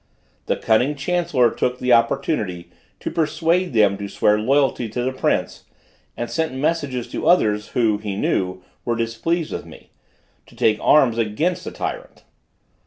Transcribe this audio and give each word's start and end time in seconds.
The 0.47 0.55
cunning 0.55 0.95
chancellor 0.95 1.51
took 1.51 1.77
the 1.77 1.93
opportunity 1.93 2.71
to 3.01 3.11
persuade 3.11 3.71
them 3.71 3.97
to 3.99 4.07
swear 4.09 4.39
loyalty 4.39 4.89
to 4.89 5.03
the 5.03 5.11
prince, 5.11 5.65
and 6.17 6.27
sent 6.27 6.55
messages 6.55 7.07
to 7.09 7.27
others, 7.27 7.67
who, 7.77 7.99
he 7.99 8.15
knew, 8.15 8.63
were 8.83 8.95
displeased 8.95 9.53
with 9.53 9.67
me, 9.67 9.91
to 10.47 10.55
take 10.55 10.79
arms 10.81 11.19
against 11.19 11.63
the 11.65 11.71
tyrant. 11.71 12.23